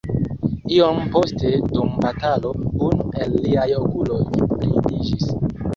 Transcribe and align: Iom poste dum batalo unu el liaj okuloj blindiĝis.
Iom 0.75 0.97
poste 1.11 1.49
dum 1.75 1.91
batalo 2.05 2.49
unu 2.89 3.05
el 3.23 3.31
liaj 3.45 3.71
okuloj 3.83 4.21
blindiĝis. 4.39 5.27